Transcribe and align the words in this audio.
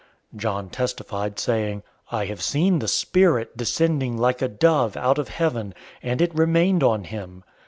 001:032 0.33 0.39
John 0.41 0.69
testified, 0.71 1.39
saying, 1.39 1.83
"I 2.11 2.25
have 2.25 2.41
seen 2.41 2.79
the 2.79 2.87
Spirit 2.87 3.55
descending 3.55 4.17
like 4.17 4.41
a 4.41 4.47
dove 4.47 4.97
out 4.97 5.19
of 5.19 5.27
heaven, 5.29 5.75
and 6.01 6.23
it 6.23 6.33
remained 6.33 6.81
on 6.83 7.03
him. 7.03 7.43